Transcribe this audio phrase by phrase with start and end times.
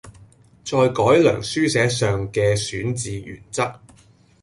[0.65, 3.71] 再改良書寫上嘅選字原則